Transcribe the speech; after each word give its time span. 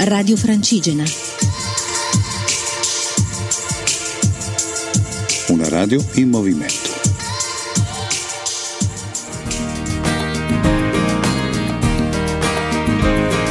Radio 0.00 0.36
Francigena. 0.36 1.02
Una 5.48 5.68
radio 5.68 6.02
in 6.14 6.28
movimento. 6.28 6.90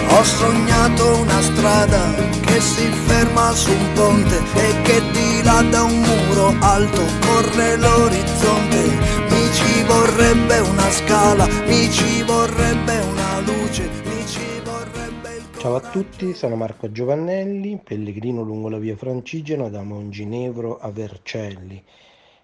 Ho 0.09 0.23
sognato 0.23 1.17
una 1.17 1.41
strada 1.41 2.13
che 2.45 2.61
si 2.61 2.89
ferma 3.05 3.53
su 3.53 3.69
un 3.69 3.91
ponte 3.93 4.41
e 4.55 4.81
che 4.83 5.01
di 5.11 5.43
là 5.43 5.61
da 5.69 5.83
un 5.83 5.99
muro 5.99 6.55
alto 6.59 7.03
corre 7.25 7.75
l'orizzonte. 7.75 8.83
Mi 9.29 9.53
ci 9.53 9.83
vorrebbe 9.83 10.59
una 10.59 10.89
scala, 10.91 11.45
mi 11.65 11.91
ci 11.91 12.23
vorrebbe 12.23 12.99
una 12.99 13.39
luce, 13.41 13.89
Ciao 15.59 15.73
a 15.73 15.79
tutti, 15.79 16.35
sono 16.35 16.55
Marco 16.55 16.91
Giovannelli, 16.91 17.81
pellegrino 17.83 18.43
lungo 18.43 18.69
la 18.69 18.77
via 18.77 18.95
Francigena 18.95 19.69
da 19.69 19.81
Monginevro 19.81 20.77
a 20.77 20.91
Vercelli 20.91 21.83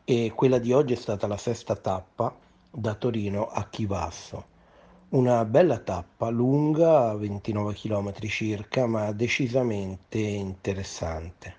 e 0.04 0.32
quella 0.34 0.58
di 0.58 0.74
oggi 0.74 0.94
è 0.94 0.96
stata 0.96 1.28
la 1.28 1.38
sesta 1.38 1.76
tappa 1.76 2.36
da 2.72 2.96
Torino 2.96 3.48
a 3.48 3.68
Chivasso. 3.70 4.46
Una 5.10 5.46
bella 5.46 5.78
tappa 5.78 6.30
lunga, 6.30 7.14
29 7.16 7.74
km 7.76 8.14
circa, 8.28 8.88
ma 8.88 9.12
decisamente 9.12 10.18
interessante. 10.18 11.58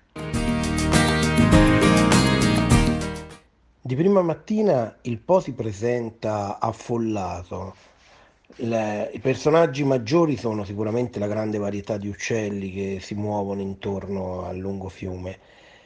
Di 3.81 3.95
prima 3.95 4.21
mattina 4.21 4.97
il 5.03 5.19
Po 5.19 5.39
si 5.39 5.53
presenta 5.53 6.59
affollato. 6.59 7.93
Le- 8.47 9.11
I 9.13 9.19
personaggi 9.19 9.83
maggiori 9.83 10.35
sono 10.35 10.63
sicuramente 10.63 11.19
la 11.19 11.27
grande 11.27 11.57
varietà 11.59 11.97
di 11.97 12.07
uccelli 12.07 12.71
che 12.71 12.99
si 12.99 13.13
muovono 13.13 13.61
intorno 13.61 14.43
al 14.43 14.57
lungo 14.57 14.89
fiume 14.89 15.39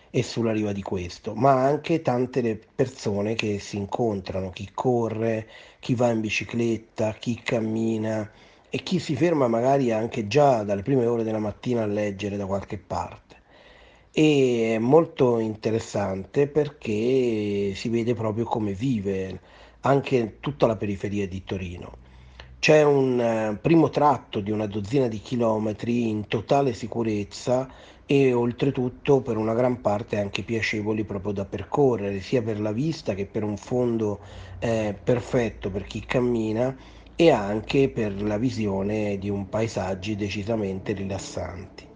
e 0.09 0.23
sulla 0.23 0.51
riva 0.53 0.71
di 0.71 0.81
questo, 0.81 1.35
ma 1.35 1.51
anche 1.65 2.01
tante 2.01 2.41
le 2.41 2.57
persone 2.57 3.35
che 3.35 3.59
si 3.59 3.77
incontrano, 3.77 4.49
chi 4.51 4.69
corre, 4.73 5.49
chi 5.79 5.95
va 5.95 6.09
in 6.11 6.21
bicicletta, 6.21 7.13
chi 7.13 7.41
cammina 7.41 8.31
e 8.69 8.83
chi 8.83 8.99
si 8.99 9.15
ferma 9.15 9.47
magari 9.47 9.91
anche 9.91 10.27
già 10.27 10.63
dalle 10.63 10.81
prime 10.81 11.05
ore 11.05 11.23
della 11.23 11.39
mattina 11.39 11.83
a 11.83 11.87
leggere 11.87 12.37
da 12.37 12.45
qualche 12.45 12.77
parte. 12.77 13.35
E 14.11 14.75
è 14.75 14.79
molto 14.79 15.39
interessante 15.39 16.47
perché 16.47 17.73
si 17.75 17.89
vede 17.89 18.13
proprio 18.13 18.45
come 18.45 18.73
vive 18.73 19.39
anche 19.81 20.37
tutta 20.39 20.67
la 20.67 20.75
periferia 20.77 21.27
di 21.27 21.43
Torino. 21.43 21.97
C'è 22.59 22.83
un 22.83 23.21
eh, 23.21 23.57
primo 23.61 23.89
tratto 23.89 24.41
di 24.41 24.51
una 24.51 24.67
dozzina 24.67 25.07
di 25.07 25.21
chilometri 25.21 26.09
in 26.09 26.27
totale 26.27 26.73
sicurezza 26.73 27.69
e 28.05 28.33
oltretutto 28.33 29.21
per 29.21 29.37
una 29.37 29.53
gran 29.53 29.79
parte 29.79 30.19
anche 30.19 30.43
piacevoli 30.43 31.05
proprio 31.05 31.31
da 31.31 31.45
percorrere, 31.45 32.19
sia 32.19 32.41
per 32.41 32.59
la 32.59 32.73
vista 32.73 33.13
che 33.13 33.25
per 33.25 33.43
un 33.43 33.55
fondo 33.55 34.19
eh, 34.59 34.93
perfetto 35.01 35.71
per 35.71 35.85
chi 35.85 36.03
cammina 36.05 36.75
e 37.15 37.31
anche 37.31 37.87
per 37.87 38.21
la 38.21 38.37
visione 38.37 39.17
di 39.17 39.29
un 39.29 39.47
paesaggi 39.47 40.17
decisamente 40.17 40.91
rilassanti. 40.91 41.87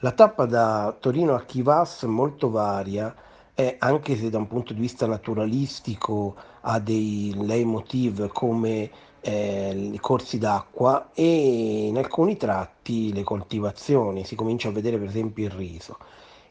La 0.00 0.12
tappa 0.12 0.44
da 0.44 0.94
Torino 1.00 1.34
a 1.34 1.44
Chivas 1.44 2.02
molto 2.02 2.50
varia, 2.50 3.14
e 3.60 3.74
anche 3.80 4.16
se 4.16 4.30
da 4.30 4.38
un 4.38 4.46
punto 4.46 4.72
di 4.72 4.78
vista 4.78 5.08
naturalistico 5.08 6.36
ha 6.60 6.78
dei 6.78 7.32
leitmotiv 7.34 8.28
come 8.28 8.88
eh, 9.20 9.90
i 9.92 9.98
corsi 9.98 10.38
d'acqua 10.38 11.10
e 11.12 11.88
in 11.88 11.98
alcuni 11.98 12.36
tratti 12.36 13.12
le 13.12 13.24
coltivazioni, 13.24 14.24
si 14.24 14.36
comincia 14.36 14.68
a 14.68 14.70
vedere 14.70 14.96
per 14.96 15.08
esempio 15.08 15.46
il 15.46 15.50
riso. 15.50 15.98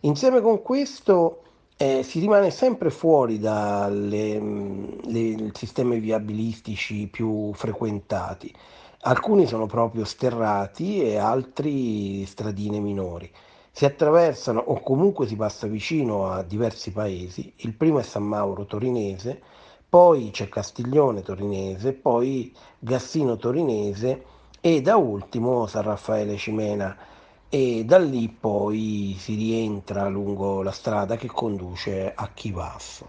Insieme 0.02 0.42
con 0.42 0.62
questo 0.62 1.44
eh, 1.78 2.04
si 2.04 2.20
rimane 2.20 2.52
sempre 2.52 2.90
fuori 2.90 3.40
dai 3.40 5.00
sistemi 5.54 6.00
viabilistici 6.00 7.08
più 7.08 7.54
frequentati. 7.54 8.54
Alcuni 9.04 9.48
sono 9.48 9.66
proprio 9.66 10.04
sterrati 10.04 11.02
e 11.02 11.16
altri 11.16 12.26
stradine 12.26 12.82
minori. 12.82 13.32
Si 13.78 13.86
attraversano 13.86 14.60
o 14.60 14.80
comunque 14.80 15.28
si 15.28 15.36
passa 15.36 15.68
vicino 15.68 16.32
a 16.32 16.42
diversi 16.42 16.92
paesi. 16.92 17.54
Il 17.58 17.74
primo 17.74 18.00
è 18.00 18.02
San 18.02 18.24
Mauro 18.24 18.66
torinese, 18.66 19.40
poi 19.88 20.32
c'è 20.32 20.50
Castiglione 20.50 21.22
torinese, 21.22 21.94
poi 21.94 22.52
Gassino 22.80 23.38
torinese 23.38 24.26
e 24.62 24.82
da 24.82 24.96
ultimo 24.96 25.68
San 25.68 25.84
Raffaele 25.84 26.38
Cimena 26.38 26.98
e 27.50 27.86
da 27.86 28.00
lì 28.00 28.28
poi 28.30 29.16
si 29.20 29.36
rientra 29.36 30.08
lungo 30.08 30.64
la 30.64 30.72
strada 30.72 31.16
che 31.16 31.28
conduce 31.28 32.12
a 32.16 32.32
Chivasso. 32.34 33.08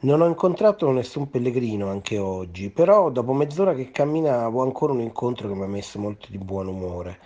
Non 0.00 0.20
ho 0.20 0.26
incontrato 0.26 0.90
nessun 0.90 1.30
pellegrino 1.30 1.88
anche 1.88 2.18
oggi, 2.18 2.68
però 2.68 3.08
dopo 3.08 3.32
mezz'ora 3.32 3.72
che 3.72 3.90
camminavo 3.90 4.60
ancora 4.60 4.92
un 4.92 5.00
incontro 5.00 5.48
che 5.48 5.54
mi 5.54 5.62
ha 5.62 5.68
messo 5.68 5.98
molto 5.98 6.26
di 6.28 6.36
buon 6.36 6.66
umore. 6.66 7.18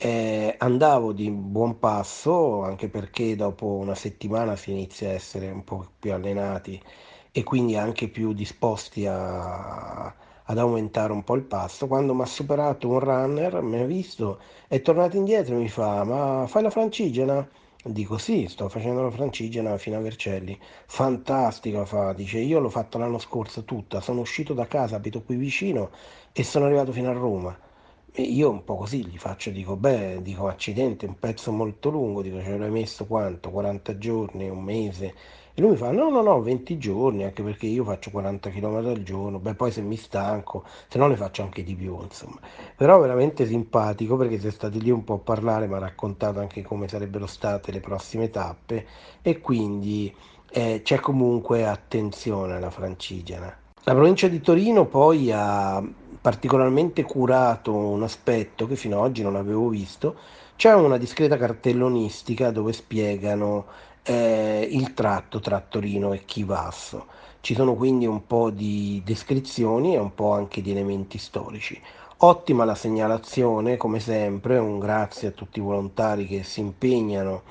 Eh, 0.00 0.54
andavo 0.58 1.12
di 1.12 1.28
buon 1.30 1.78
passo 1.80 2.62
anche 2.62 2.88
perché 2.88 3.34
dopo 3.36 3.66
una 3.66 3.94
settimana 3.96 4.54
si 4.56 4.70
inizia 4.70 5.08
a 5.10 5.12
essere 5.12 5.50
un 5.50 5.64
po' 5.64 5.90
più 5.98 6.12
allenati 6.12 6.80
e 7.32 7.42
quindi 7.44 7.76
anche 7.76 8.08
più 8.08 8.32
disposti 8.32 9.06
a- 9.06 10.06
ad 10.50 10.56
aumentare 10.58 11.12
un 11.12 11.24
po' 11.24 11.34
il 11.34 11.42
passo. 11.44 11.86
Quando 11.88 12.14
mi 12.14 12.22
ha 12.22 12.26
superato 12.26 12.88
un 12.88 13.00
runner, 13.00 13.60
mi 13.62 13.80
ha 13.80 13.84
visto, 13.84 14.40
è 14.68 14.80
tornato 14.82 15.16
indietro 15.16 15.54
e 15.56 15.58
mi 15.58 15.68
fa: 15.68 16.04
Ma 16.04 16.46
fai 16.46 16.62
la 16.62 16.70
francigena? 16.70 17.46
Dico 17.84 18.18
sì, 18.18 18.46
sto 18.48 18.68
facendo 18.68 19.02
la 19.02 19.10
francigena 19.10 19.76
fino 19.78 19.96
a 19.96 20.00
Vercelli. 20.00 20.58
Fantastica, 20.86 21.84
fa, 21.84 22.12
dice, 22.12 22.38
io 22.38 22.60
l'ho 22.60 22.70
fatta 22.70 22.98
l'anno 22.98 23.18
scorso 23.18 23.64
tutta, 23.64 24.00
sono 24.00 24.20
uscito 24.20 24.54
da 24.54 24.66
casa, 24.66 24.96
abito 24.96 25.22
qui 25.22 25.36
vicino 25.36 25.90
e 26.32 26.44
sono 26.44 26.66
arrivato 26.66 26.92
fino 26.92 27.10
a 27.10 27.12
Roma. 27.12 27.58
E 28.18 28.22
io 28.22 28.50
un 28.50 28.64
po' 28.64 28.74
così 28.74 29.06
gli 29.06 29.16
faccio, 29.16 29.50
dico, 29.50 29.76
beh, 29.76 30.22
dico, 30.22 30.48
accidente, 30.48 31.06
un 31.06 31.20
pezzo 31.20 31.52
molto 31.52 31.88
lungo, 31.88 32.20
dico, 32.20 32.42
ce 32.42 32.58
l'hai 32.58 32.68
messo 32.68 33.06
quanto? 33.06 33.50
40 33.50 33.96
giorni, 33.96 34.48
un 34.48 34.60
mese? 34.60 35.14
E 35.54 35.60
lui 35.60 35.70
mi 35.70 35.76
fa, 35.76 35.92
no, 35.92 36.10
no, 36.10 36.20
no, 36.20 36.42
20 36.42 36.78
giorni, 36.78 37.22
anche 37.22 37.44
perché 37.44 37.66
io 37.66 37.84
faccio 37.84 38.10
40 38.10 38.50
km 38.50 38.74
al 38.86 39.04
giorno, 39.04 39.38
beh, 39.38 39.54
poi 39.54 39.70
se 39.70 39.82
mi 39.82 39.94
stanco, 39.94 40.64
se 40.88 40.98
no 40.98 41.06
ne 41.06 41.14
faccio 41.14 41.42
anche 41.42 41.62
di 41.62 41.76
più, 41.76 41.96
insomma. 42.02 42.40
Però 42.74 42.98
veramente 42.98 43.46
simpatico 43.46 44.16
perché 44.16 44.40
sei 44.40 44.50
stati 44.50 44.80
lì 44.80 44.90
un 44.90 45.04
po' 45.04 45.14
a 45.14 45.18
parlare, 45.18 45.68
mi 45.68 45.74
ha 45.74 45.78
raccontato 45.78 46.40
anche 46.40 46.62
come 46.62 46.88
sarebbero 46.88 47.26
state 47.26 47.70
le 47.70 47.78
prossime 47.78 48.30
tappe 48.30 48.84
e 49.22 49.38
quindi 49.38 50.12
eh, 50.50 50.80
c'è 50.82 50.98
comunque 50.98 51.68
attenzione 51.68 52.56
alla 52.56 52.70
Francigena. 52.70 53.56
La 53.84 53.94
provincia 53.94 54.26
di 54.26 54.40
Torino 54.40 54.86
poi 54.86 55.30
ha 55.30 55.80
particolarmente 56.28 57.04
curato 57.04 57.74
un 57.74 58.02
aspetto 58.02 58.66
che 58.66 58.76
fino 58.76 58.98
ad 58.98 59.04
oggi 59.04 59.22
non 59.22 59.34
avevo 59.34 59.70
visto, 59.70 60.16
c'è 60.56 60.74
una 60.74 60.98
discreta 60.98 61.38
cartellonistica 61.38 62.50
dove 62.50 62.74
spiegano 62.74 63.64
eh, 64.02 64.68
il 64.70 64.92
tratto 64.92 65.40
tra 65.40 65.64
Torino 65.66 66.12
e 66.12 66.26
Chivasso. 66.26 67.06
Ci 67.40 67.54
sono 67.54 67.72
quindi 67.76 68.04
un 68.04 68.26
po' 68.26 68.50
di 68.50 69.00
descrizioni 69.06 69.94
e 69.94 69.98
un 69.98 70.14
po' 70.14 70.32
anche 70.32 70.60
di 70.60 70.70
elementi 70.70 71.16
storici. 71.16 71.80
Ottima 72.18 72.66
la 72.66 72.74
segnalazione, 72.74 73.78
come 73.78 73.98
sempre, 73.98 74.58
un 74.58 74.78
grazie 74.78 75.28
a 75.28 75.30
tutti 75.30 75.60
i 75.60 75.62
volontari 75.62 76.26
che 76.26 76.42
si 76.42 76.60
impegnano 76.60 77.44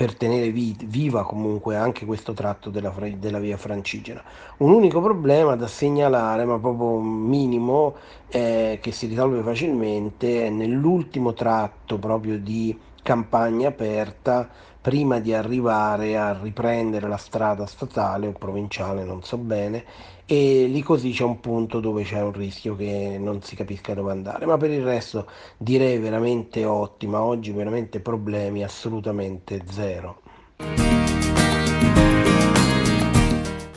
per 0.00 0.16
tenere 0.16 0.50
vi- 0.50 0.74
viva 0.86 1.24
comunque 1.26 1.76
anche 1.76 2.06
questo 2.06 2.32
tratto 2.32 2.70
della, 2.70 2.90
Fra- 2.90 3.10
della 3.10 3.38
via 3.38 3.58
Francigena. 3.58 4.24
Un 4.58 4.72
unico 4.72 5.02
problema 5.02 5.56
da 5.56 5.66
segnalare, 5.66 6.46
ma 6.46 6.58
proprio 6.58 7.00
minimo, 7.00 7.96
eh, 8.26 8.78
che 8.80 8.92
si 8.92 9.06
risolve 9.06 9.42
facilmente, 9.42 10.46
è 10.46 10.48
nell'ultimo 10.48 11.34
tratto 11.34 11.98
proprio 11.98 12.38
di 12.38 12.80
campagna 13.02 13.68
aperta, 13.68 14.48
prima 14.80 15.18
di 15.20 15.34
arrivare 15.34 16.16
a 16.16 16.38
riprendere 16.40 17.06
la 17.06 17.16
strada 17.16 17.66
statale 17.66 18.26
o 18.28 18.32
provinciale, 18.32 19.04
non 19.04 19.22
so 19.22 19.36
bene, 19.36 19.84
e 20.24 20.66
lì 20.66 20.82
così 20.82 21.10
c'è 21.10 21.24
un 21.24 21.40
punto 21.40 21.80
dove 21.80 22.02
c'è 22.02 22.22
un 22.22 22.32
rischio 22.32 22.76
che 22.76 23.16
non 23.18 23.42
si 23.42 23.56
capisca 23.56 23.94
dove 23.94 24.12
andare, 24.12 24.46
ma 24.46 24.56
per 24.56 24.70
il 24.70 24.82
resto 24.82 25.26
direi 25.56 25.98
veramente 25.98 26.64
ottima, 26.64 27.20
oggi 27.20 27.50
veramente 27.50 28.00
problemi 28.00 28.64
assolutamente 28.64 29.62
zero. 29.68 30.22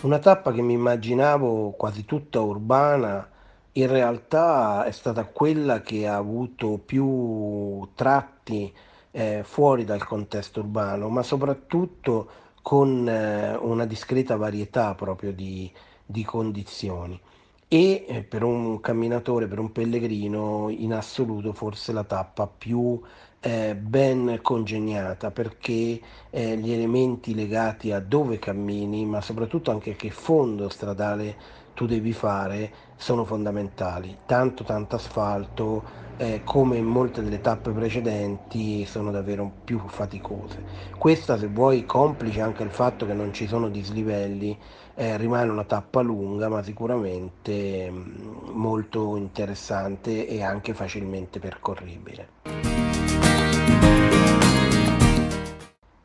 Una 0.01 0.19
tappa 0.19 0.51
che 0.51 0.61
mi 0.61 0.73
immaginavo 0.73 1.71
quasi 1.71 2.05
tutta 2.05 2.39
urbana, 2.41 3.27
in 3.73 3.87
realtà 3.87 4.83
è 4.83 4.91
stata 4.91 5.25
quella 5.25 5.81
che 5.81 6.07
ha 6.07 6.17
avuto 6.17 6.77
più 6.77 7.87
tratti 7.95 8.71
eh, 9.13 9.41
fuori 9.43 9.85
dal 9.85 10.03
contesto 10.05 10.59
urbano, 10.61 11.07
ma 11.09 11.23
soprattutto 11.23 12.29
con 12.61 13.07
eh, 13.07 13.55
una 13.55 13.85
discreta 13.85 14.35
varietà 14.37 14.95
proprio 14.95 15.31
di, 15.33 15.71
di 16.05 16.23
condizioni. 16.23 17.19
e 17.67 18.05
eh, 18.07 18.23
per 18.23 18.43
un 18.43 18.79
camminatore, 18.81 19.47
per 19.47 19.59
un 19.59 19.71
pellegrino, 19.71 20.69
in 20.69 20.93
assoluto 20.93 21.53
forse 21.53 21.91
la 21.91 22.03
tappa 22.03 22.47
più 22.47 23.01
eh, 23.39 23.75
ben 23.75 24.39
congegnata 24.41 25.31
perché 25.31 25.99
eh, 26.29 26.57
gli 26.57 26.71
elementi 26.71 27.33
legati 27.35 27.91
a 27.91 27.99
dove 27.99 28.39
cammini, 28.39 29.05
ma 29.05 29.21
soprattutto 29.21 29.71
anche 29.71 29.95
che 29.95 30.11
fondo 30.11 30.69
stradale 30.69 31.35
tu 31.73 31.85
devi 31.87 32.13
fare, 32.13 32.71
sono 33.03 33.25
fondamentali. 33.25 34.19
Tanto, 34.25 34.63
tanto 34.63 34.95
asfalto, 34.95 35.83
eh, 36.15 36.39
come 36.45 36.77
in 36.77 36.85
molte 36.85 37.21
delle 37.21 37.41
tappe 37.41 37.71
precedenti, 37.71 38.85
sono 38.85 39.11
davvero 39.11 39.51
più 39.65 39.81
faticose. 39.87 40.63
Questa, 40.97 41.37
se 41.37 41.47
vuoi, 41.47 41.85
complice 41.85 42.39
anche 42.39 42.63
il 42.63 42.69
fatto 42.69 43.05
che 43.05 43.11
non 43.11 43.33
ci 43.33 43.45
sono 43.45 43.67
dislivelli 43.67 44.57
eh, 44.95 45.17
rimane 45.17 45.51
una 45.51 45.65
tappa 45.65 45.99
lunga 45.99 46.47
ma 46.47 46.63
sicuramente 46.63 47.91
mh, 47.91 47.95
mm, 47.97 48.49
molto 48.51 49.17
interessante 49.17 50.25
e 50.25 50.41
anche 50.41 50.73
facilmente 50.73 51.39
percorribile. 51.39 52.29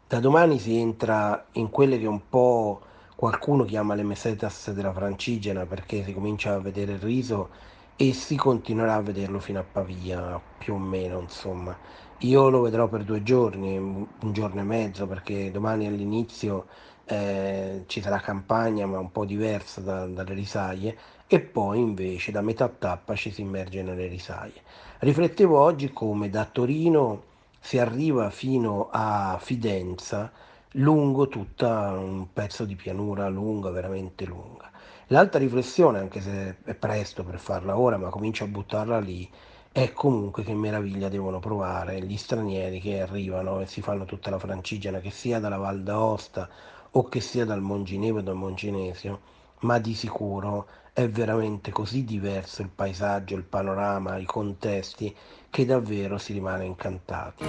Da 0.09 0.19
domani 0.19 0.59
si 0.59 0.77
entra 0.77 1.47
in 1.53 1.71
quelle 1.71 1.97
che 2.01 2.07
un 2.07 2.29
po' 2.29 2.81
qualcuno 3.19 3.65
chiama 3.65 3.97
le 3.97 4.05
mesetas 4.05 4.71
della 4.71 4.93
Francigena 4.93 5.67
perché 5.67 6.05
si 6.05 6.13
comincia 6.13 6.55
a 6.55 6.61
vedere 6.61 6.93
il 6.93 7.01
riso 7.01 7.53
e 7.97 8.13
si 8.13 8.37
continuerà 8.37 8.95
a 8.95 9.03
vederlo 9.03 9.41
fino 9.41 9.59
a 9.59 9.65
Pavia, 9.65 10.41
più 10.57 10.75
o 10.75 10.79
meno, 10.79 11.19
insomma. 11.21 11.77
Io 12.19 12.49
lo 12.49 12.61
vedrò 12.61 12.89
per 12.89 13.03
due 13.03 13.23
giorni, 13.25 13.77
un 13.77 14.33
giorno 14.33 14.61
e 14.61 14.63
mezzo, 14.65 15.07
perché 15.09 15.51
domani 15.51 15.87
all'inizio 15.89 16.69
eh, 17.05 17.85
ci 17.89 18.01
sarà 18.01 18.21
campagna 18.21 18.87
ma 18.87 18.99
un 19.01 19.11
po' 19.11 19.25
diversa 19.25 19.81
da, 19.81 20.07
dalle 20.07 20.35
risaie 20.35 20.97
e 21.27 21.41
poi 21.41 21.81
invece 21.81 22.31
da 22.31 22.41
metà 22.43 22.69
tappa 22.69 23.17
ci 23.17 23.33
si 23.33 23.41
immerge 23.41 23.83
nelle 23.83 24.07
risaie. 24.07 24.63
Riflettevo 25.01 25.59
oggi 25.59 25.91
come 25.93 26.29
da 26.31 26.45
Torino 26.45 27.25
si 27.59 27.79
arriva 27.79 28.31
fino 28.31 28.89
a 28.93 29.39
Fidenza 29.41 30.33
lungo 30.73 31.29
tutta 31.29 31.93
un 31.93 32.33
pezzo 32.33 32.65
di 32.65 32.77
pianura 32.77 33.29
lunga, 33.29 33.71
veramente 33.71 34.25
lunga. 34.25 34.71
L'altra 35.09 35.39
riflessione, 35.39 35.99
anche 35.99 36.21
se 36.21 36.57
è 36.63 36.75
presto 36.75 37.25
per 37.25 37.39
farla 37.39 37.79
ora, 37.79 37.97
ma 37.97 38.11
comincio 38.11 38.45
a 38.45 38.49
buttarla 38.49 38.99
lì, 38.99 39.29
è 39.73 39.93
comunque 39.93 40.43
che 40.45 40.53
meraviglia 40.55 41.09
devono 41.09 41.39
provare 41.39 42.03
gli 42.03 42.17
stranieri 42.17 42.81
che 42.81 43.01
arrivano 43.01 43.61
e 43.61 43.67
si 43.67 43.81
fanno 43.81 44.05
tutta 44.05 44.29
la 44.31 44.39
francigena, 44.39 45.01
che 45.01 45.11
sia 45.11 45.39
dalla 45.41 45.57
Val 45.57 45.83
d'Aosta 45.83 46.49
o 46.91 47.05
che 47.09 47.21
sia 47.21 47.45
dal 47.45 47.63
Monginevo 47.63 48.19
o 48.19 48.23
dal 48.23 48.35
Monginesio, 48.35 49.21
ma 49.61 49.79
di 49.79 49.95
sicuro 49.95 50.67
è 50.93 51.09
veramente 51.09 51.71
così 51.71 52.05
diverso 52.05 52.61
il 52.63 52.71
paesaggio, 52.75 53.37
il 53.37 53.45
panorama, 53.45 54.19
i 54.19 54.25
contesti, 54.25 55.15
che 55.49 55.65
davvero 55.65 56.19
si 56.19 56.33
rimane 56.33 56.65
incantati. 56.65 57.45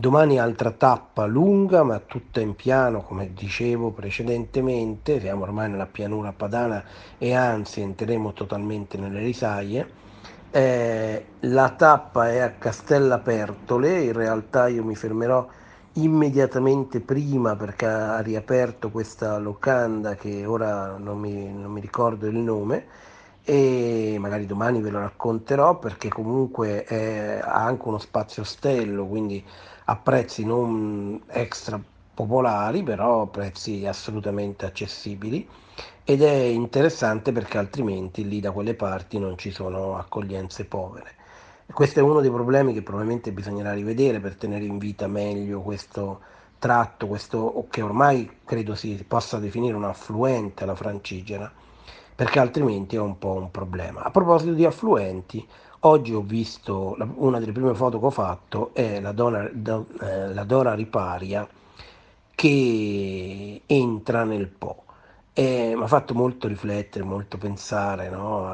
Domani 0.00 0.38
altra 0.38 0.70
tappa 0.70 1.26
lunga 1.26 1.82
ma 1.82 1.98
tutta 1.98 2.40
in 2.40 2.54
piano 2.54 3.02
come 3.02 3.32
dicevo 3.34 3.90
precedentemente, 3.90 5.18
siamo 5.18 5.42
ormai 5.42 5.68
nella 5.68 5.88
pianura 5.88 6.32
padana 6.32 6.84
e 7.18 7.34
anzi 7.34 7.80
entreremo 7.80 8.32
totalmente 8.32 8.96
nelle 8.96 9.18
risaie. 9.18 9.92
Eh, 10.50 11.26
la 11.40 11.70
tappa 11.70 12.30
è 12.30 12.38
a 12.38 12.52
Castellapertole, 12.52 14.02
in 14.04 14.12
realtà 14.12 14.68
io 14.68 14.84
mi 14.84 14.94
fermerò 14.94 15.44
immediatamente 15.94 17.00
prima 17.00 17.56
perché 17.56 17.86
ha 17.86 18.20
riaperto 18.20 18.90
questa 18.92 19.36
locanda 19.38 20.14
che 20.14 20.46
ora 20.46 20.96
non 20.96 21.18
mi, 21.18 21.52
non 21.52 21.72
mi 21.72 21.80
ricordo 21.80 22.26
il 22.28 22.36
nome. 22.36 22.86
E 23.42 24.16
magari 24.20 24.44
domani 24.44 24.82
ve 24.82 24.90
lo 24.90 24.98
racconterò 25.00 25.78
perché 25.78 26.08
comunque 26.10 26.84
è, 26.84 27.40
ha 27.42 27.64
anche 27.64 27.88
uno 27.88 27.98
spazio 27.98 28.42
ostello, 28.42 29.06
quindi 29.06 29.42
a 29.90 29.96
prezzi 29.96 30.44
non 30.44 31.22
extra 31.28 31.80
popolari, 32.14 32.82
però 32.82 33.26
prezzi 33.26 33.86
assolutamente 33.86 34.66
accessibili 34.66 35.48
ed 36.04 36.22
è 36.22 36.32
interessante 36.32 37.32
perché 37.32 37.56
altrimenti 37.56 38.28
lì 38.28 38.40
da 38.40 38.50
quelle 38.50 38.74
parti 38.74 39.18
non 39.18 39.38
ci 39.38 39.50
sono 39.50 39.96
accoglienze 39.96 40.66
povere. 40.66 41.14
Questo 41.72 42.00
è 42.00 42.02
uno 42.02 42.20
dei 42.20 42.30
problemi 42.30 42.74
che 42.74 42.82
probabilmente 42.82 43.32
bisognerà 43.32 43.72
rivedere 43.72 44.20
per 44.20 44.36
tenere 44.36 44.64
in 44.64 44.76
vita 44.76 45.06
meglio 45.06 45.62
questo 45.62 46.20
tratto, 46.58 47.06
questo 47.06 47.66
che 47.70 47.80
ormai 47.80 48.40
credo 48.44 48.74
si 48.74 49.02
possa 49.06 49.38
definire 49.38 49.74
un 49.74 49.84
affluente 49.84 50.64
alla 50.64 50.74
Francigena, 50.74 51.50
perché 52.14 52.38
altrimenti 52.40 52.96
è 52.96 53.00
un 53.00 53.16
po' 53.16 53.34
un 53.34 53.50
problema. 53.50 54.02
A 54.02 54.10
proposito 54.10 54.52
di 54.52 54.64
affluenti, 54.66 55.46
oggi 55.80 56.12
ho 56.12 56.22
visto 56.22 56.96
una 57.16 57.38
delle 57.38 57.52
prime 57.52 57.74
foto 57.74 57.98
che 57.98 58.06
ho 58.06 58.10
fatto 58.10 58.74
è 58.74 59.00
la, 59.00 59.12
Dona, 59.12 59.48
eh, 59.48 60.32
la 60.32 60.44
Dora 60.44 60.74
Riparia 60.74 61.48
che 62.34 63.62
entra 63.66 64.24
nel 64.24 64.48
Po. 64.48 64.84
Mi 65.34 65.72
ha 65.74 65.86
fatto 65.86 66.14
molto 66.14 66.48
riflettere, 66.48 67.04
molto 67.04 67.38
pensare 67.38 68.10
no? 68.10 68.46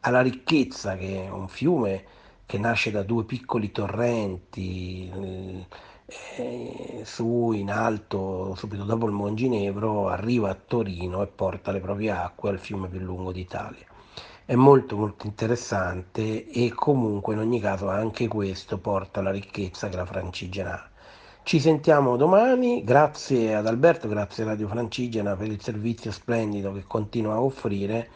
alla 0.00 0.20
ricchezza 0.20 0.96
che 0.96 1.24
è 1.24 1.30
un 1.30 1.48
fiume 1.48 2.04
che 2.46 2.58
nasce 2.58 2.90
da 2.90 3.02
due 3.02 3.24
piccoli 3.24 3.72
torrenti 3.72 5.10
eh, 6.36 7.02
su 7.04 7.52
in 7.52 7.70
alto, 7.70 8.54
subito 8.54 8.84
dopo 8.84 9.06
il 9.06 9.12
Monginevro, 9.12 10.08
arriva 10.08 10.50
a 10.50 10.54
Torino 10.54 11.22
e 11.22 11.26
porta 11.26 11.72
le 11.72 11.80
proprie 11.80 12.10
acque 12.10 12.50
al 12.50 12.58
fiume 12.58 12.88
più 12.88 13.00
lungo 13.00 13.32
d'Italia. 13.32 13.86
È 14.48 14.54
molto 14.54 14.96
molto 14.96 15.26
interessante 15.26 16.48
e 16.48 16.72
comunque 16.72 17.34
in 17.34 17.40
ogni 17.40 17.58
caso 17.58 17.88
anche 17.88 18.28
questo 18.28 18.78
porta 18.78 19.20
la 19.20 19.32
ricchezza 19.32 19.88
che 19.88 19.96
la 19.96 20.04
Francigena 20.04 20.72
ha. 20.72 20.88
Ci 21.42 21.58
sentiamo 21.58 22.16
domani, 22.16 22.84
grazie 22.84 23.56
ad 23.56 23.66
Alberto, 23.66 24.06
grazie 24.06 24.44
a 24.44 24.46
Radio 24.46 24.68
Francigena 24.68 25.34
per 25.34 25.48
il 25.48 25.60
servizio 25.60 26.12
splendido 26.12 26.72
che 26.72 26.84
continua 26.86 27.34
a 27.34 27.40
offrire 27.40 28.08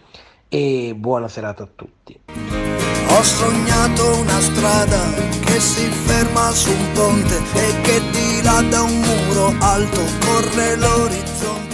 e 0.48 0.94
buona 0.96 1.26
serata 1.26 1.64
a 1.64 1.68
tutti. 1.74 2.20
Ho 2.28 3.22
sognato 3.24 4.20
una 4.20 4.40
strada 4.40 5.12
che 5.44 5.58
si 5.58 5.84
ferma 5.90 6.52
su 6.52 6.70
un 6.70 6.92
ponte 6.92 7.38
e 7.38 7.80
che 7.80 8.00
di 8.12 8.42
là 8.44 8.62
da 8.70 8.82
un 8.82 9.00
muro 9.00 9.52
alto 9.58 10.00
corre 10.24 10.76
l'orizzonte. 10.76 11.69